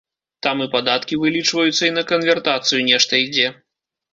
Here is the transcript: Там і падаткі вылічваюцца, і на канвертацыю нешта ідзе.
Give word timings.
Там 0.45 0.63
і 0.65 0.67
падаткі 0.75 1.19
вылічваюцца, 1.25 1.75
і 1.89 1.91
на 1.99 2.03
канвертацыю 2.13 2.81
нешта 2.89 3.23
ідзе. 3.27 3.47